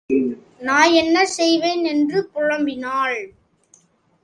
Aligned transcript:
நான் 0.59 0.91
என்ன 0.91 1.25
செய்வேன்? 1.25 1.83
என்று 1.83 2.29
புலம்பினாள். 2.35 3.19